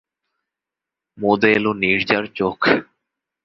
মুদে 1.17 1.49
এল 1.53 1.65
নীরজার 1.81 2.23
চোখ। 2.35 2.59